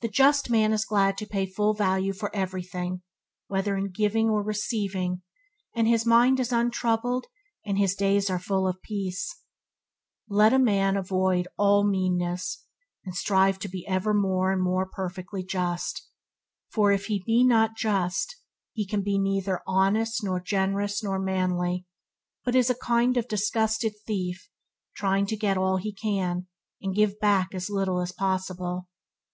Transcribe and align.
The 0.00 0.08
just 0.08 0.48
man 0.48 0.72
is 0.72 0.86
glad 0.86 1.18
to 1.18 1.26
pay 1.26 1.44
full 1.44 1.74
value 1.74 2.14
for 2.14 2.34
everything, 2.34 3.02
whether 3.48 3.76
in 3.76 3.90
giving 3.90 4.30
or 4.30 4.42
receiving 4.42 5.20
and 5.76 5.86
his 5.86 6.06
mind 6.06 6.40
is 6.40 6.50
untroubled 6.50 7.26
and 7.66 7.76
his 7.76 7.94
days 7.94 8.30
are 8.30 8.38
full 8.38 8.66
of 8.66 8.80
peace. 8.80 9.42
Let 10.30 10.54
a 10.54 10.58
man 10.58 10.96
above 10.96 11.12
all 11.12 11.30
avoid 11.80 11.90
meanness, 11.90 12.64
and 13.04 13.14
strive 13.14 13.58
to 13.58 13.68
be 13.68 13.86
ever 13.86 14.14
more 14.14 14.50
and 14.50 14.62
more 14.62 14.86
perfectly 14.86 15.44
just, 15.44 16.08
for 16.70 16.90
if 16.90 17.08
not 17.10 17.76
just, 17.76 18.36
he 18.72 18.86
can 18.86 19.02
be 19.02 19.18
neither 19.18 19.60
honest, 19.66 20.24
nor 20.24 20.40
generous, 20.40 21.02
nor 21.02 21.18
manly, 21.18 21.84
but 22.46 22.56
is 22.56 22.70
a 22.70 22.74
kind 22.74 23.18
of 23.18 23.28
disguised 23.28 23.84
thief 24.06 24.48
trying 24.96 25.26
to 25.26 25.36
get 25.36 25.58
all 25.58 25.76
he 25.76 25.92
can, 25.92 26.46
and 26.80 26.94
give 26.96 27.20
back 27.20 27.54
as 27.54 27.68
little 27.68 28.00
as 28.00 28.10
possible. 28.10 28.88